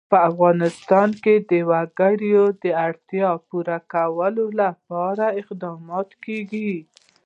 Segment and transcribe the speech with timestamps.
[0.11, 2.31] په افغانستان کې د وګړي
[2.63, 6.71] د اړتیاوو پوره کولو لپاره اقدامات کېږي.